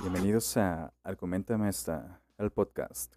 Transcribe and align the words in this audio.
Bienvenidos 0.00 0.56
a 0.56 0.94
Argumentame 1.02 1.68
esta, 1.68 2.20
el 2.38 2.52
podcast. 2.52 3.16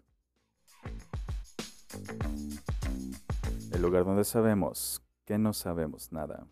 El 3.72 3.80
lugar 3.80 4.04
donde 4.04 4.24
sabemos 4.24 5.00
que 5.24 5.38
no 5.38 5.52
sabemos 5.52 6.10
nada. 6.10 6.44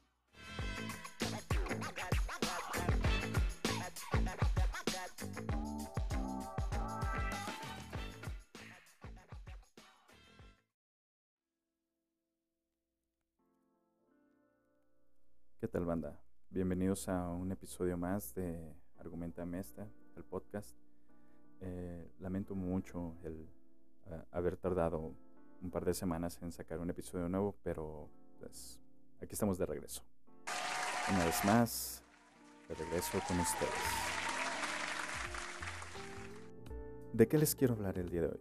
¿Qué 15.59 15.67
tal 15.67 15.85
banda? 15.85 16.21
Bienvenidos 16.51 17.09
a 17.09 17.29
un 17.31 17.51
episodio 17.51 17.99
más 17.99 18.33
de 18.35 18.77
Argumenta 18.97 19.45
Esta, 19.59 19.89
el 20.17 20.25
podcast. 20.25 20.77
Eh, 21.61 22.11
lamento 22.19 22.55
mucho 22.55 23.17
el 23.23 23.49
uh, 24.07 24.15
haber 24.33 24.57
tardado 24.57 25.15
un 25.63 25.71
par 25.71 25.85
de 25.85 25.95
semanas 25.95 26.39
en 26.43 26.53
sacar 26.53 26.79
un 26.79 26.91
episodio 26.91 27.29
nuevo, 27.29 27.57
pero 27.63 28.09
pues 28.39 28.81
aquí 29.21 29.33
estamos 29.33 29.59
de 29.59 29.67
regreso. 29.67 30.03
Una 31.13 31.25
vez 31.25 31.45
más, 31.45 32.03
de 32.69 32.75
regreso 32.75 33.19
con 33.27 33.39
ustedes. 33.41 34.11
¿De 37.13 37.29
qué 37.29 37.39
les 37.39 37.55
quiero 37.55 37.75
hablar 37.75 37.99
el 37.99 38.09
día 38.09 38.23
de 38.23 38.29
hoy? 38.29 38.41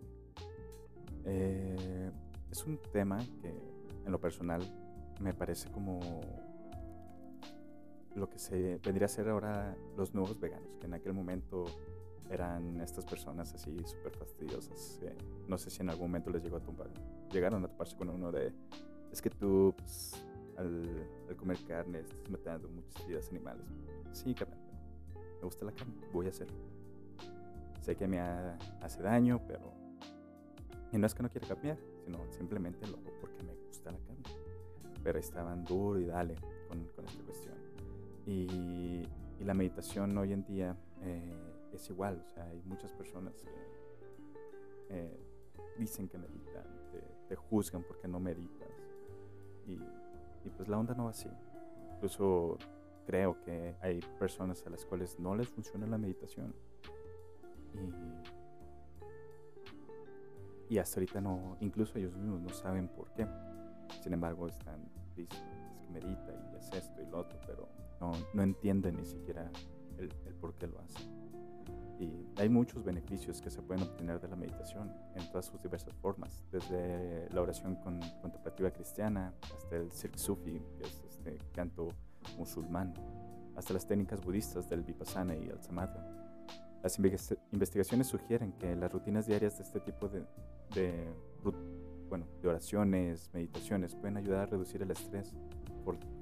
Eh, 1.26 2.12
es 2.52 2.64
un 2.64 2.80
tema 2.94 3.18
que 3.42 3.50
en 4.06 4.12
lo 4.12 4.20
personal 4.20 4.62
me 5.20 5.34
parece 5.34 5.70
como 5.72 6.00
lo 8.16 8.30
que 8.30 8.40
se 8.40 8.80
vendría 8.84 9.06
a 9.06 9.10
ser 9.10 9.30
ahora 9.30 9.76
los 9.98 10.14
nuevos 10.14 10.40
veganos, 10.40 10.78
que 10.80 10.86
en 10.86 10.94
aquel 10.94 11.14
momento 11.14 11.66
eran 12.30 12.80
estas 12.82 13.06
personas 13.06 13.54
así 13.54 13.76
súper 13.86 14.16
fastidiosas. 14.16 15.00
Eh, 15.02 15.16
no 15.48 15.58
sé 15.58 15.70
si 15.70 15.82
en 15.82 15.90
algún 15.90 16.08
momento 16.08 16.30
les 16.30 16.44
llegó 16.44 16.58
a 16.58 16.62
tumbar, 16.62 16.90
llegaron 17.32 17.64
a 17.66 17.68
toparse 17.68 17.96
con 17.96 18.10
uno 18.10 18.32
de, 18.32 18.54
es 19.12 19.22
que 19.22 19.30
tú 19.30 19.74
pues, 19.78 20.14
al, 20.58 21.08
al, 21.28 21.36
comer 21.36 21.58
carne 21.68 22.00
estás 22.00 22.30
matando 22.30 22.70
muchas 22.70 23.08
vidas 23.08 23.30
animales. 23.30 23.66
Sí, 24.12 24.34
carnal, 24.34 24.60
me 25.40 25.44
gusta 25.44 25.66
la 25.66 25.72
carne, 25.72 25.96
voy 26.14 26.28
a 26.28 26.30
hacerlo. 26.30 26.58
Sé 27.82 27.96
que 27.96 28.08
me 28.08 28.20
hace 28.20 29.02
daño, 29.02 29.42
pero... 29.48 29.74
Y 30.92 30.98
no 30.98 31.06
es 31.06 31.14
que 31.14 31.24
no 31.24 31.30
quiera 31.30 31.48
cambiar, 31.48 31.78
sino 32.04 32.20
simplemente 32.32 32.86
lo 32.88 32.98
hago 32.98 33.12
porque 33.22 33.44
me 33.44 33.54
gusta 33.54 33.92
la 33.92 34.00
carne. 34.00 34.24
Pero 35.04 35.20
estaban 35.20 35.64
duro 35.64 36.00
y 36.00 36.06
dale 36.06 36.36
con, 36.68 36.84
con 36.88 37.06
esta 37.06 37.24
cuestión. 37.24 37.49
Y, 38.26 39.04
la 39.40 39.54
meditación 39.54 40.18
hoy 40.18 40.34
en 40.34 40.44
día 40.44 40.76
eh, 41.02 41.34
es 41.72 41.90
igual, 41.90 42.22
o 42.26 42.30
sea, 42.30 42.44
hay 42.44 42.62
muchas 42.66 42.92
personas 42.92 43.34
que 43.42 43.70
eh, 44.90 45.18
dicen 45.78 46.10
que 46.10 46.18
meditan, 46.18 46.66
te, 46.92 47.00
te, 47.30 47.36
juzgan 47.38 47.84
porque 47.84 48.08
no 48.08 48.20
meditas. 48.20 48.70
Y, 49.66 49.80
pues 50.58 50.68
la 50.68 50.78
onda 50.78 50.94
no 50.94 51.06
va 51.06 51.12
así. 51.12 51.30
Incluso 51.96 52.58
creo 53.06 53.40
que 53.42 53.76
hay 53.82 54.00
personas 54.20 54.66
a 54.66 54.70
las 54.70 54.86
cuales 54.86 55.20
no 55.20 55.36
les 55.36 55.48
funciona 55.48 55.88
la 55.88 55.98
meditación. 55.98 56.54
Y, 60.70 60.78
hasta 60.78 61.00
ahorita 61.00 61.22
no, 61.22 61.58
incluso 61.62 61.98
ellos 61.98 62.16
mismos 62.16 62.42
no 62.42 62.50
saben 62.50 62.88
por 62.88 63.12
qué. 63.14 63.28
Sin 64.04 64.14
embargo, 64.14 64.48
están, 64.48 64.88
dicen, 65.16 65.49
medita 65.90 66.34
y 66.34 66.56
es 66.58 66.72
esto 66.74 67.02
y 67.02 67.06
lo 67.06 67.20
otro, 67.20 67.40
pero 67.46 67.68
no, 68.00 68.12
no 68.34 68.44
entienden 68.44 68.98
ni 68.98 69.06
siquiera 69.06 69.52
el, 69.98 70.14
el 70.26 70.34
por 70.36 70.54
qué 70.56 70.68
lo 70.68 70.80
hacen. 70.80 71.20
Y 72.00 72.26
hay 72.38 72.48
muchos 72.48 72.84
beneficios 72.84 73.42
que 73.42 73.50
se 73.50 73.62
pueden 73.62 73.84
obtener 73.84 74.22
de 74.22 74.30
la 74.30 74.38
meditación 74.38 74.90
en 75.16 75.28
todas 75.32 75.46
sus 75.46 75.62
diversas 75.62 75.94
formas, 75.96 76.46
desde 76.50 77.30
la 77.32 77.42
oración 77.42 77.76
con, 77.76 78.00
contemplativa 78.22 78.72
cristiana 78.72 79.34
hasta 79.54 79.76
el 79.76 79.92
Sirk 79.92 80.16
Sufi, 80.16 80.62
que 80.78 80.84
es 80.86 81.04
este 81.10 81.38
canto 81.52 81.90
musulmán, 82.38 82.94
hasta 83.58 83.74
las 83.74 83.86
técnicas 83.86 84.22
budistas 84.22 84.70
del 84.70 84.84
Vipassana 84.84 85.36
y 85.36 85.50
el 85.50 85.62
Samatha. 85.62 86.02
Las 86.82 86.98
investigaciones 87.52 88.08
sugieren 88.08 88.54
que 88.54 88.74
las 88.78 88.90
rutinas 88.90 89.28
diarias 89.28 89.58
de 89.58 89.64
este 89.66 89.82
tipo 89.82 90.08
de, 90.08 90.24
de, 90.74 91.14
bueno, 92.08 92.26
de 92.42 92.48
oraciones, 92.48 93.30
meditaciones, 93.34 93.94
pueden 93.96 94.16
ayudar 94.16 94.44
a 94.44 94.46
reducir 94.46 94.82
el 94.82 94.92
estrés, 94.92 95.34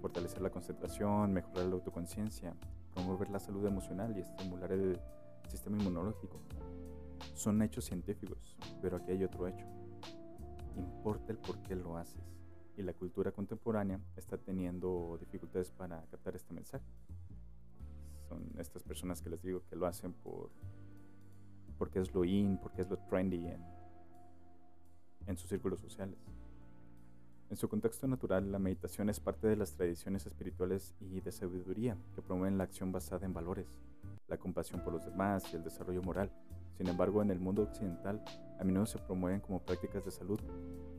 fortalecer 0.02 0.42
la 0.42 0.50
concentración, 0.50 1.34
mejorar 1.34 1.66
la 1.66 1.74
autoconciencia, 1.74 2.56
promover 2.94 3.30
la 3.30 3.40
salud 3.40 3.66
emocional 3.66 4.16
y 4.18 4.22
estimular 4.22 4.72
el 4.72 5.00
sistema 5.48 5.78
inmunológico. 5.78 6.40
Son 7.34 7.62
hechos 7.62 7.86
científicos, 7.86 8.58
pero 8.82 8.98
aquí 8.98 9.12
hay 9.12 9.24
otro 9.24 9.48
hecho. 9.48 9.66
Importa 10.76 11.32
el 11.32 11.38
por 11.38 11.62
qué 11.64 11.76
lo 11.76 11.98
haces. 11.98 12.24
Y 12.78 12.84
la 12.84 12.94
cultura 12.94 13.32
contemporánea 13.32 14.00
está 14.16 14.38
teniendo 14.38 15.18
dificultades 15.20 15.72
para 15.72 16.04
captar 16.12 16.36
este 16.36 16.54
mensaje. 16.54 16.86
Son 18.30 18.52
estas 18.60 18.84
personas 18.84 19.22
que 19.22 19.30
les 19.30 19.42
digo 19.42 19.64
que 19.68 19.76
lo 19.76 19.88
hacen 19.88 20.14
por 20.14 20.52
porque 21.78 22.00
es 22.00 22.14
lo 22.14 22.26
in, 22.26 22.58
porque 22.58 22.82
es 22.82 22.90
lo 22.90 22.98
trendy 22.98 23.48
en, 23.48 23.64
en 25.28 25.38
sus 25.38 25.50
círculos 25.50 25.80
sociales. 25.80 26.18
En 27.50 27.56
su 27.56 27.70
contexto 27.70 28.08
natural, 28.08 28.52
la 28.52 28.60
meditación 28.60 29.10
es 29.10 29.22
parte 29.22 29.48
de 29.48 29.56
las 29.56 29.72
tradiciones 29.72 30.26
espirituales 30.26 30.94
y 31.00 31.22
de 31.22 31.32
sabiduría 31.32 31.98
que 32.14 32.22
promueven 32.22 32.58
la 32.58 32.66
acción 32.66 32.92
basada 32.92 33.26
en 33.26 33.34
valores, 33.34 33.68
la 34.28 34.38
compasión 34.38 34.84
por 34.84 34.92
los 34.92 35.06
demás 35.06 35.46
y 35.54 35.56
el 35.56 35.64
desarrollo 35.64 36.02
moral. 36.04 36.30
Sin 36.78 36.88
embargo, 36.88 37.22
en 37.22 37.32
el 37.32 37.40
mundo 37.40 37.64
occidental, 37.64 38.22
a 38.60 38.64
menudo 38.66 38.86
se 38.86 39.00
promueven 39.00 39.40
como 39.40 39.62
prácticas 39.62 40.04
de 40.04 40.12
salud. 40.12 40.40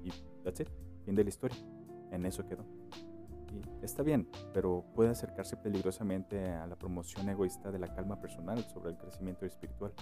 Y 0.03 0.11
that's 0.43 0.61
it, 0.61 0.69
fin 1.05 1.15
de 1.15 1.23
la 1.23 1.29
historia. 1.29 1.59
En 2.11 2.25
eso 2.25 2.47
quedó. 2.47 2.65
Y 3.53 3.85
está 3.85 4.03
bien, 4.03 4.27
pero 4.55 4.87
puede 4.95 5.11
acercarse 5.11 5.59
peligrosamente 5.59 6.49
a 6.49 6.67
la 6.67 6.77
promoción 6.77 7.29
egoísta 7.29 7.71
de 7.71 7.79
la 7.79 7.95
calma 7.95 8.23
personal 8.23 8.65
sobre 8.65 8.91
el 8.91 8.97
crecimiento 8.97 9.45
espiritual. 9.45 9.93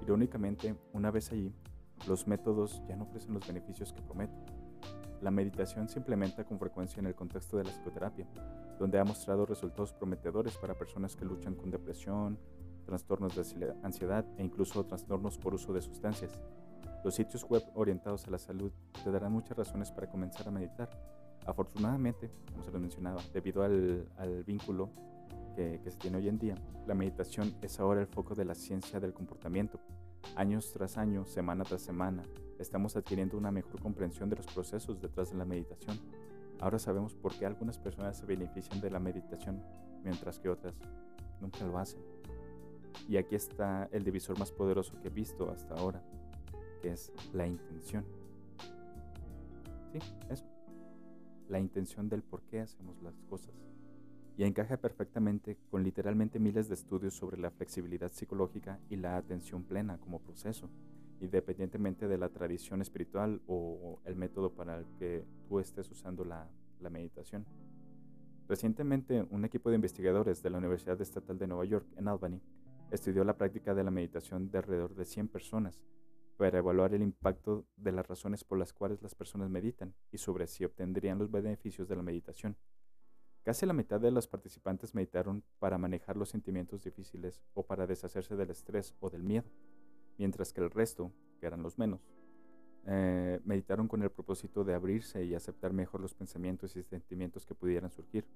Irónicamente, 0.00 0.74
una 0.94 1.10
vez 1.10 1.30
allí, 1.30 1.52
los 2.06 2.26
métodos 2.26 2.82
ya 2.88 2.96
no 2.96 3.04
ofrecen 3.04 3.34
los 3.34 3.46
beneficios 3.46 3.92
que 3.92 4.00
prometen. 4.00 4.57
La 5.20 5.30
meditación 5.32 5.88
se 5.88 5.98
implementa 5.98 6.44
con 6.44 6.58
frecuencia 6.58 7.00
en 7.00 7.06
el 7.06 7.14
contexto 7.14 7.56
de 7.56 7.64
la 7.64 7.70
psicoterapia, 7.70 8.26
donde 8.78 8.98
ha 8.98 9.04
mostrado 9.04 9.46
resultados 9.46 9.92
prometedores 9.92 10.56
para 10.56 10.74
personas 10.74 11.16
que 11.16 11.24
luchan 11.24 11.56
con 11.56 11.70
depresión, 11.70 12.38
trastornos 12.86 13.34
de 13.34 13.74
ansiedad 13.82 14.24
e 14.38 14.44
incluso 14.44 14.86
trastornos 14.86 15.36
por 15.36 15.54
uso 15.54 15.72
de 15.72 15.82
sustancias. 15.82 16.40
Los 17.04 17.16
sitios 17.16 17.44
web 17.44 17.62
orientados 17.74 18.26
a 18.26 18.30
la 18.30 18.38
salud 18.38 18.72
te 19.02 19.10
darán 19.10 19.32
muchas 19.32 19.56
razones 19.56 19.90
para 19.90 20.08
comenzar 20.08 20.46
a 20.46 20.52
meditar. 20.52 20.88
Afortunadamente, 21.46 22.30
como 22.52 22.64
se 22.64 22.70
lo 22.70 22.78
mencionaba, 22.78 23.20
debido 23.32 23.62
al, 23.62 24.44
vínculo 24.46 24.90
que, 25.56 25.80
que 25.82 25.90
se 25.90 25.98
tiene 25.98 26.18
hoy 26.18 26.28
en 26.28 26.38
día, 26.38 26.54
la 26.86 26.94
meditación 26.94 27.54
es 27.60 27.80
ahora 27.80 28.00
el 28.00 28.06
foco 28.06 28.34
de 28.34 28.44
la 28.44 28.54
ciencia 28.54 29.00
del 29.00 29.12
comportamiento. 29.12 29.80
Años 30.36 30.72
tras 30.72 30.96
año, 30.96 31.26
semana 31.26 31.64
tras 31.64 31.82
semana, 31.82 32.22
estamos 32.58 32.96
adquiriendo 32.96 33.36
una 33.36 33.50
mejor 33.50 33.80
comprensión 33.80 34.28
de 34.28 34.36
los 34.36 34.46
procesos 34.46 35.00
detrás 35.00 35.30
de 35.30 35.36
la 35.36 35.44
meditación. 35.44 35.98
Ahora 36.60 36.78
sabemos 36.78 37.14
por 37.14 37.34
qué 37.38 37.46
algunas 37.46 37.78
personas 37.78 38.18
se 38.18 38.26
benefician 38.26 38.80
de 38.80 38.90
la 38.90 38.98
meditación 38.98 39.62
mientras 40.02 40.38
que 40.38 40.48
otras 40.48 40.74
nunca 41.40 41.64
lo 41.64 41.78
hacen. 41.78 42.00
Y 43.08 43.16
aquí 43.16 43.36
está 43.36 43.88
el 43.92 44.04
divisor 44.04 44.38
más 44.38 44.50
poderoso 44.50 44.98
que 45.00 45.08
he 45.08 45.10
visto 45.10 45.50
hasta 45.50 45.74
ahora, 45.74 46.02
que 46.82 46.90
es 46.90 47.12
la 47.32 47.46
intención. 47.46 48.04
Sí, 49.92 49.98
eso. 50.28 50.44
La 51.48 51.60
intención 51.60 52.08
del 52.08 52.22
por 52.22 52.42
qué 52.42 52.60
hacemos 52.60 53.00
las 53.02 53.18
cosas. 53.30 53.54
Y 54.36 54.44
encaja 54.44 54.76
perfectamente 54.76 55.58
con 55.70 55.82
literalmente 55.82 56.38
miles 56.38 56.68
de 56.68 56.74
estudios 56.74 57.14
sobre 57.14 57.38
la 57.38 57.50
flexibilidad 57.50 58.12
psicológica 58.12 58.78
y 58.88 58.96
la 58.96 59.16
atención 59.16 59.64
plena 59.64 59.98
como 59.98 60.20
proceso 60.20 60.68
independientemente 61.20 62.08
de 62.08 62.18
la 62.18 62.28
tradición 62.28 62.82
espiritual 62.82 63.40
o 63.46 64.00
el 64.04 64.16
método 64.16 64.54
para 64.54 64.78
el 64.78 64.86
que 64.98 65.24
tú 65.48 65.58
estés 65.58 65.90
usando 65.90 66.24
la, 66.24 66.48
meditación. 66.90 67.44
Recientemente, 68.46 69.26
un 69.30 69.44
equipo 69.44 69.68
de 69.68 69.76
investigadores 69.76 70.42
de 70.42 70.50
la 70.50 70.58
Universidad 70.58 71.00
Estatal 71.00 71.38
de 71.38 71.46
Nueva 71.46 71.64
York 71.64 71.86
en 71.96 72.08
Albany 72.08 72.40
estudió 72.90 73.24
la 73.24 73.36
práctica 73.36 73.74
de 73.74 73.84
la 73.84 73.90
meditación 73.90 74.50
de 74.50 74.58
alrededor 74.58 74.94
de 74.94 75.04
100 75.04 75.28
personas 75.28 75.82
para 76.38 76.58
evaluar 76.58 76.94
el 76.94 77.02
impacto 77.02 77.66
de 77.76 77.92
las 77.92 78.06
razones 78.06 78.44
por 78.44 78.58
las 78.58 78.72
cuales 78.72 79.02
las 79.02 79.14
personas 79.14 79.50
meditan 79.50 79.92
y 80.12 80.18
sobre 80.18 80.46
si 80.46 80.64
obtendrían 80.64 81.18
los 81.18 81.30
beneficios 81.30 81.88
de 81.88 81.96
la 81.96 82.02
meditación. 82.02 82.56
Casi 83.42 83.66
la 83.66 83.72
mitad 83.72 84.00
de 84.00 84.10
los 84.10 84.28
participantes 84.28 84.94
meditaron 84.94 85.42
para 85.58 85.78
manejar 85.78 86.16
los 86.16 86.28
sentimientos 86.28 86.84
difíciles 86.84 87.42
o 87.54 87.66
para 87.66 87.86
deshacerse 87.86 88.36
del 88.36 88.50
estrés 88.50 88.94
o 89.00 89.10
del 89.10 89.24
miedo 89.24 89.50
mientras 90.18 90.52
que 90.52 90.60
el 90.60 90.70
resto, 90.70 91.12
que 91.40 91.46
eran 91.46 91.62
los 91.62 91.78
menos, 91.78 92.00
eh, 92.86 93.40
meditaron 93.44 93.86
con 93.88 94.02
el 94.02 94.10
propósito 94.10 94.64
de 94.64 94.74
abrirse 94.74 95.24
y 95.24 95.34
aceptar 95.34 95.72
mejor 95.72 96.00
los 96.00 96.14
pensamientos 96.14 96.74
y 96.76 96.82
sentimientos 96.82 97.46
que 97.46 97.54
pudieran 97.54 97.90
surgir. 97.90 98.26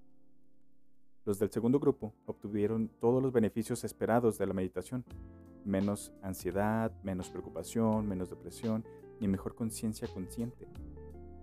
Los 1.25 1.39
del 1.39 1.51
segundo 1.51 1.79
grupo 1.79 2.15
obtuvieron 2.27 2.89
todos 3.01 3.23
los 3.23 3.33
beneficios 3.33 3.85
esperados 3.85 4.39
de 4.39 4.47
la 4.47 4.55
meditación, 4.55 5.05
menos 5.65 6.13
ansiedad, 6.21 6.93
menos 7.03 7.31
preocupación, 7.31 8.09
menos 8.09 8.29
depresión 8.31 8.85
y 9.21 9.29
mejor 9.29 9.55
conciencia 9.55 10.09
consciente. 10.09 10.69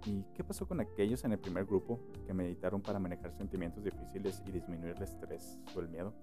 ¿Y 0.05 0.23
qué 0.33 0.43
pasó 0.43 0.67
con 0.67 0.79
aquellos 0.79 1.23
en 1.23 1.31
el 1.31 1.39
primer 1.39 1.65
grupo 1.65 1.99
que 2.25 2.33
meditaron 2.33 2.81
para 2.81 2.99
manejar 2.99 3.33
sentimientos 3.33 3.83
difíciles 3.83 4.43
y 4.45 4.51
disminuir 4.51 4.95
el 4.95 5.03
estrés 5.03 5.57
o 5.75 5.79
el 5.79 5.89
miedo? 5.89 6.13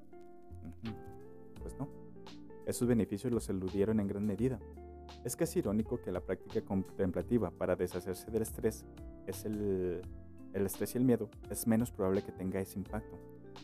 Pues 1.60 1.76
no. 1.78 2.05
Esos 2.66 2.88
beneficios 2.88 3.32
los 3.32 3.48
eludieron 3.48 4.00
en 4.00 4.08
gran 4.08 4.26
medida. 4.26 4.58
Es 5.24 5.36
casi 5.36 5.60
irónico 5.60 6.02
que 6.02 6.12
la 6.12 6.20
práctica 6.20 6.60
contemplativa 6.62 7.50
para 7.50 7.76
deshacerse 7.76 8.30
del 8.30 8.42
estrés 8.42 8.84
es 9.26 9.44
el, 9.44 10.02
el 10.52 10.66
estrés 10.66 10.94
y 10.94 10.98
el 10.98 11.04
miedo 11.04 11.30
es 11.48 11.66
menos 11.66 11.90
probable 11.92 12.22
que 12.22 12.32
tenga 12.32 12.60
ese 12.60 12.78
impacto. 12.78 13.16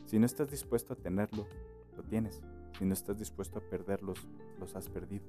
Si 0.07 0.19
no 0.19 0.27
estás 0.27 0.51
dispuesto 0.51 0.93
a 0.93 0.97
tenerlo, 0.97 1.47
lo 1.97 2.03
tienes. 2.05 2.41
Si 2.79 2.85
no 2.85 2.95
estás 2.95 3.19
dispuesto 3.19 3.59
a 3.59 3.63
perderlos, 3.63 4.19
los 4.59 4.75
has 4.77 4.89
perdido. 4.89 5.25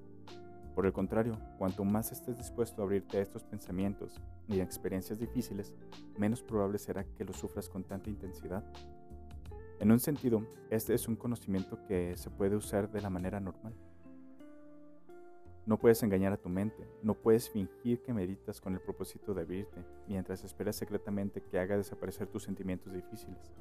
Por 0.76 0.86
el 0.86 0.94
contrario, 0.94 1.38
cuanto 1.58 1.84
más 1.84 2.12
estés 2.12 2.38
dispuesto 2.38 2.82
a 2.82 2.86
abrirte 2.86 3.18
a 3.18 3.22
estos 3.22 3.44
pensamientos 3.44 4.20
y 4.48 4.60
a 4.60 4.64
experiencias 4.64 5.20
difíciles, 5.20 5.74
menos 6.18 6.42
probable 6.42 6.80
será 6.80 7.04
que 7.04 7.26
los 7.26 7.38
sufras 7.38 7.70
con 7.70 7.84
tanta 7.84 8.10
intensidad. 8.10 8.64
En 9.80 9.92
un 9.92 10.00
sentido, 10.00 10.46
este 10.70 10.94
es 10.94 11.08
un 11.08 11.16
conocimiento 11.16 11.78
que 11.88 12.16
se 12.16 12.30
puede 12.30 12.56
usar 12.56 12.92
de 12.92 13.02
la 13.02 13.10
manera 13.10 13.40
normal. 13.40 13.74
No 15.66 15.78
puedes 15.78 16.04
engañar 16.04 16.34
a 16.34 16.38
tu 16.38 16.50
mente, 16.50 16.88
no 17.02 17.14
puedes 17.14 17.50
fingir 17.50 18.02
que 18.02 18.14
meditas 18.14 18.60
con 18.60 18.74
el 18.74 18.82
propósito 18.82 19.34
de 19.34 19.42
abrirte, 19.42 19.84
mientras 20.08 20.44
esperas 20.44 20.76
secretamente 20.76 21.42
que 21.42 21.60
haga 21.60 21.78
desaparecer 21.78 22.28
tus 22.28 22.44
sentimientos 22.44 22.94
difíciles. 22.94 23.54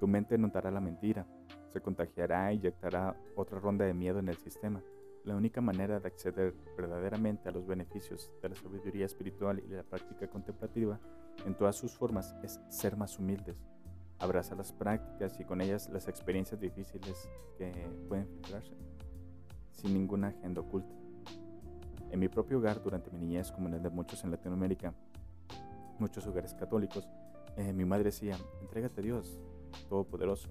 Tu 0.00 0.06
mente 0.06 0.38
notará 0.38 0.70
la 0.70 0.80
mentira, 0.80 1.26
se 1.68 1.80
contagiará 1.80 2.50
e 2.50 2.54
inyectará 2.54 3.16
otra 3.36 3.58
ronda 3.60 3.84
de 3.84 3.94
miedo 3.94 4.18
en 4.18 4.28
el 4.28 4.36
sistema 4.36 4.82
la 5.24 5.36
única 5.36 5.60
manera 5.60 6.00
de 6.00 6.06
acceder 6.06 6.54
verdaderamente 6.76 7.48
a 7.48 7.52
los 7.52 7.66
beneficios 7.66 8.30
de 8.42 8.50
la 8.50 8.54
sabiduría 8.54 9.06
espiritual 9.06 9.62
y 9.64 9.68
la 9.68 9.82
práctica 9.82 10.28
contemplativa 10.28 11.00
en 11.46 11.54
todas 11.54 11.76
sus 11.76 11.96
formas 11.96 12.34
es 12.42 12.60
ser 12.68 12.96
más 12.96 13.18
humildes. 13.18 13.56
Abraza 14.24 14.54
las 14.54 14.72
prácticas 14.72 15.38
y 15.38 15.44
con 15.44 15.60
ellas 15.60 15.90
las 15.90 16.08
experiencias 16.08 16.58
difíciles 16.58 17.28
que 17.58 17.70
pueden 18.08 18.26
filtrarse, 18.26 18.72
sin 19.72 19.92
ninguna 19.92 20.28
agenda 20.28 20.62
oculta. 20.62 20.94
En 22.10 22.20
mi 22.20 22.28
propio 22.28 22.56
hogar, 22.56 22.82
durante 22.82 23.10
mi 23.10 23.18
niñez, 23.18 23.52
como 23.52 23.68
en 23.68 23.74
el 23.74 23.82
de 23.82 23.90
muchos 23.90 24.24
en 24.24 24.30
Latinoamérica, 24.30 24.94
muchos 25.98 26.26
hogares 26.26 26.54
católicos, 26.54 27.06
eh, 27.56 27.72
mi 27.74 27.84
madre 27.84 28.04
decía, 28.04 28.38
entrégate 28.62 29.02
a 29.02 29.04
Dios, 29.04 29.38
Todopoderoso, 29.90 30.48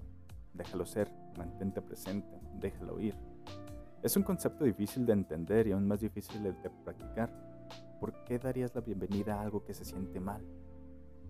déjalo 0.52 0.86
ser, 0.86 1.10
mantente 1.36 1.82
presente, 1.82 2.38
déjalo 2.60 3.00
ir, 3.00 3.16
es 4.04 4.16
un 4.16 4.22
concepto 4.22 4.64
difícil 4.64 5.04
de 5.04 5.14
entender 5.14 5.66
y 5.66 5.72
aún 5.72 5.88
más 5.88 6.00
difícil 6.00 6.42
de 6.42 6.52
practicar. 6.84 7.32
¿Por 7.98 8.22
qué 8.22 8.38
darías 8.38 8.72
la 8.74 8.82
bienvenida 8.82 9.34
a 9.34 9.40
algo 9.40 9.64
que 9.64 9.74
se 9.74 9.84
siente 9.84 10.20
mal? 10.20 10.46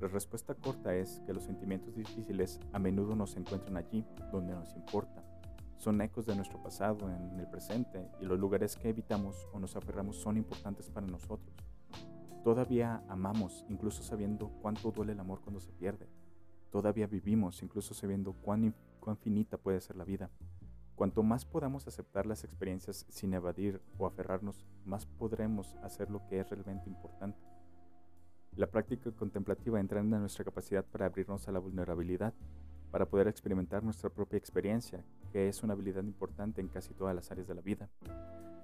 La 0.01 0.09
respuesta 0.09 0.55
corta 0.55 0.95
es 0.95 1.21
que 1.27 1.33
los 1.33 1.45
sentimientos 1.45 1.95
difíciles 1.95 2.61
a 2.73 2.79
menudo 2.79 3.15
nos 3.15 3.37
encuentran 3.37 3.77
allí 3.77 4.05
donde 4.33 4.53
nos 4.53 4.75
importa. 4.75 5.25
Son 5.79 6.01
ecos 6.01 6.27
de 6.27 6.35
nuestro 6.35 6.63
pasado 6.63 7.11
en 7.11 7.39
el 7.39 7.47
presente 7.49 8.09
y 8.21 8.25
los 8.25 8.39
lugares 8.39 8.77
que 8.77 8.89
evitamos 8.89 9.49
o 9.53 9.59
nos 9.59 9.77
aferramos 9.77 10.17
son 10.17 10.37
importantes 10.37 10.91
para 10.91 11.07
nosotros. 11.07 11.55
Todavía 12.43 13.03
amamos 13.09 13.65
incluso 13.69 14.03
sabiendo 14.03 14.51
cuánto 14.61 14.91
duele 14.91 15.13
el 15.13 15.21
amor 15.21 15.41
cuando 15.41 15.61
se 15.61 15.73
pierde. 15.73 16.09
Todavía 16.71 17.07
vivimos 17.07 17.63
incluso 17.63 17.95
sabiendo 17.95 18.33
cuán, 18.33 18.75
cuán 19.01 19.17
finita 19.17 19.57
puede 19.57 19.81
ser 19.81 19.97
la 19.97 20.05
vida. 20.05 20.31
Cuanto 20.95 21.23
más 21.23 21.45
podamos 21.45 21.89
aceptar 21.89 22.27
las 22.27 22.45
experiencias 22.45 23.07
sin 23.09 23.33
evadir 23.35 23.81
o 23.99 24.07
aferrarnos, 24.07 24.65
más 24.85 25.07
podremos 25.07 25.75
hacer 25.83 26.11
lo 26.11 26.27
que 26.27 26.41
es 26.41 26.49
realmente 26.49 26.89
importante. 26.89 27.54
La 28.57 28.67
práctica 28.67 29.11
contemplativa 29.11 29.81
entra 29.81 30.01
en 30.01 30.11
nuestra 30.11 30.45
capacidad 30.45 30.85
para 30.85 31.07
abrirnos 31.07 31.49
a 31.49 31.53
la 31.53 31.59
vulnerabilidad, 31.59 32.35
para 32.91 33.07
poder 33.07 33.29
experimentar 33.29 33.83
nuestra 33.83 34.11
propia 34.11 34.37
experiencia, 34.37 35.05
que 35.33 35.49
es 35.49 35.63
una 35.63 35.75
habilidad 35.75 36.05
importante 36.05 36.61
en 36.61 36.69
casi 36.69 36.95
todas 36.95 37.15
las 37.15 37.31
áreas 37.31 37.49
de 37.49 37.55
la 37.55 37.63
vida. 37.63 37.89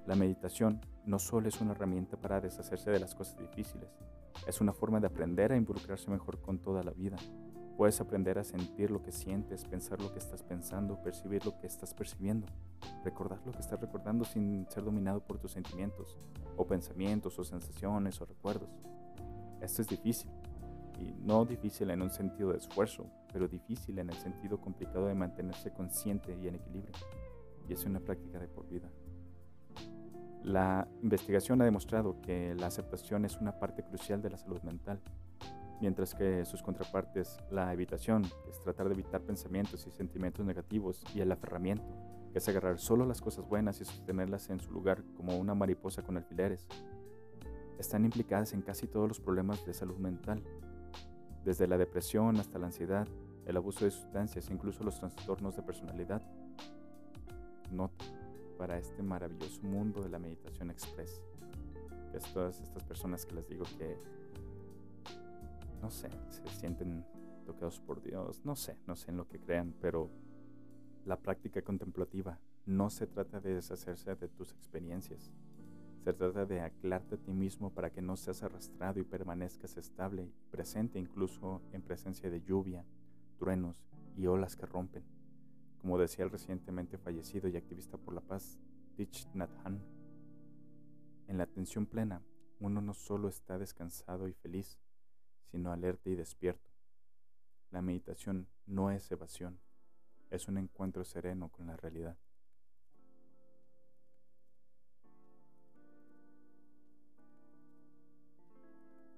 La 0.07 0.15
meditación 0.15 0.81
no 1.05 1.19
solo 1.19 1.49
es 1.49 1.61
una 1.61 1.73
herramienta 1.73 2.17
para 2.17 2.41
deshacerse 2.41 2.91
de 2.91 3.01
las 3.01 3.15
cosas 3.15 3.39
difíciles, 3.39 3.91
es 4.47 4.61
una 4.61 4.73
forma 4.73 5.01
de 5.01 5.09
aprender 5.09 5.53
a 5.53 5.57
involucrarse 5.57 6.11
mejor 6.11 6.41
con 6.41 6.59
toda 6.59 6.83
la 6.83 6.93
vida, 6.93 7.17
Puedes 7.81 7.99
aprender 7.99 8.39
a 8.39 8.45
sentir 8.45 8.91
lo 8.91 9.03
que 9.03 9.11
sientes, 9.11 9.65
pensar 9.65 10.03
lo 10.03 10.13
que 10.13 10.19
estás 10.19 10.43
pensando, 10.43 11.03
percibir 11.03 11.47
lo 11.47 11.59
que 11.59 11.67
estás 11.67 11.95
percibiendo, 11.95 12.47
recordar 13.03 13.41
lo 13.47 13.53
que 13.53 13.61
estás 13.61 13.81
recordando 13.81 14.27
sin 14.27 14.69
ser 14.69 14.85
dominado 14.85 15.21
por 15.21 15.39
tus 15.39 15.53
sentimientos, 15.53 16.19
o 16.59 16.67
pensamientos, 16.67 17.39
o 17.39 17.43
sensaciones, 17.43 18.21
o 18.21 18.27
recuerdos. 18.27 18.69
Esto 19.61 19.83
es 19.83 19.89
difícil, 19.89 20.31
y 20.99 21.13
no 21.23 21.45
difícil 21.45 21.91
en 21.91 22.03
un 22.03 22.11
sentido 22.11 22.53
de 22.53 22.59
esfuerzo, 22.59 23.07
pero 23.33 23.49
difícil 23.49 23.99
en 23.99 24.11
el 24.11 24.17
sentido 24.17 24.61
complicado 24.61 25.07
de 25.07 25.15
mantenerse 25.15 25.73
consciente 25.73 26.37
y 26.41 26.49
en 26.49 26.57
equilibrio. 26.57 26.95
Y 27.69 27.73
es 27.73 27.85
una 27.85 28.01
práctica 28.01 28.39
de 28.39 28.49
por 28.49 28.69
vida. 28.69 28.91
La 30.43 30.89
investigación 31.03 31.61
ha 31.61 31.67
demostrado 31.67 32.21
que 32.23 32.55
la 32.55 32.67
aceptación 32.67 33.25
es 33.25 33.37
una 33.37 33.59
parte 33.59 33.83
crucial 33.83 34.23
de 34.23 34.31
la 34.31 34.39
salud 34.39 34.63
mental 34.63 35.01
mientras 35.81 36.15
que 36.15 36.45
sus 36.45 36.63
contrapartes, 36.63 37.39
la 37.51 37.73
evitación, 37.73 38.25
es 38.49 38.61
tratar 38.61 38.89
de 38.89 38.95
evitar 38.95 39.23
pensamientos 39.23 39.87
y 39.87 39.91
sentimientos 39.91 40.45
negativos, 40.45 41.03
y 41.15 41.21
el 41.21 41.33
aferramiento, 41.33 41.85
que 42.33 42.39
es 42.39 42.49
agarrar 42.49 42.79
solo 42.79 43.07
las 43.07 43.21
cosas 43.21 43.49
buenas 43.49 43.81
y 43.81 43.85
sostenerlas 43.85 44.51
en 44.51 44.61
su 44.61 44.71
lugar 44.71 45.03
como 45.17 45.37
una 45.37 45.55
mariposa 45.55 46.03
con 46.03 46.17
alfileres, 46.17 46.67
están 47.81 48.05
implicadas 48.05 48.53
en 48.53 48.63
casi 48.63 48.87
todos 48.87 49.09
los 49.09 49.21
problemas 49.21 49.65
de 49.65 49.75
salud 49.75 49.97
mental, 49.97 50.43
desde 51.45 51.67
la 51.67 51.79
depresión 51.79 52.37
hasta 52.37 52.59
la 52.59 52.67
ansiedad, 52.67 53.09
el 53.47 53.57
abuso 53.57 53.85
de 53.85 53.91
sustancias, 53.91 54.51
incluso 54.51 54.85
los 54.85 54.99
trastornos 54.99 55.57
de 55.57 55.63
personalidad. 55.63 56.23
Nota 57.73 58.05
para 58.59 58.79
este 58.79 59.03
maravilloso 59.03 59.63
mundo 59.63 60.03
de 60.03 60.11
la 60.11 60.19
meditación 60.19 60.71
express, 60.71 61.23
es 62.13 62.25
todas 62.35 62.61
estas 62.61 62.85
personas 62.85 63.25
que 63.25 63.35
les 63.35 63.49
digo 63.49 63.65
que 63.79 63.97
no 65.81 65.91
sé, 65.91 66.11
se 66.29 66.47
sienten 66.49 67.07
tocados 67.47 67.81
por 67.81 68.03
Dios, 68.03 68.45
no 68.45 68.55
sé, 68.55 68.77
no 68.87 68.97
sé 68.97 69.11
en 69.11 69.17
lo 69.17 69.27
que 69.27 69.41
crean, 69.41 69.75
pero 69.81 70.11
la 71.07 71.17
práctica 71.17 71.63
contemplativa 71.63 72.39
no 72.67 72.91
se 72.91 73.07
trata 73.07 73.41
de 73.41 73.55
deshacerse 73.55 74.15
de 74.15 74.29
tus 74.29 74.53
experiencias, 74.53 75.33
se 76.03 76.15
trata 76.15 76.47
de 76.47 76.61
aclararte 76.61 77.17
a 77.17 77.19
ti 77.19 77.33
mismo 77.33 77.75
para 77.75 77.91
que 77.91 78.01
no 78.01 78.17
seas 78.17 78.43
arrastrado 78.43 79.01
y 79.01 79.05
permanezcas 79.05 79.77
estable 79.77 80.25
y 80.25 80.33
presente 80.51 80.99
incluso 80.99 81.61
en 81.73 81.83
presencia 81.83 82.31
de 82.31 82.41
lluvia, 82.43 82.87
truenos 83.39 83.77
y 84.17 84.27
olas 84.27 84.57
que 84.57 84.65
rompen, 84.65 85.05
como 85.79 85.99
decía 85.99 86.25
el 86.25 86.31
recientemente 86.31 86.97
fallecido 86.97 87.49
y 87.49 87.57
activista 87.57 87.99
por 87.99 88.15
la 88.15 88.23
paz, 88.23 88.59
Thich 88.97 89.29
Nhat 89.35 89.51
Hanh. 89.65 89.81
En 91.27 91.37
la 91.37 91.45
atención 91.45 91.87
plena, 91.87 92.23
uno 92.61 92.81
no 92.81 92.95
solo 92.95 93.29
está 93.29 93.59
descansado 93.59 94.27
y 94.27 94.33
feliz, 94.33 94.79
sino 95.51 95.71
alerta 95.71 96.09
y 96.09 96.15
despierto. 96.15 96.71
La 97.71 97.83
meditación 97.83 98.49
no 98.67 98.91
es 98.91 99.11
evasión, 99.11 99.61
es 100.31 100.49
un 100.49 100.57
encuentro 100.57 101.05
sereno 101.05 101.51
con 101.51 101.67
la 101.67 101.77
realidad. 101.77 102.17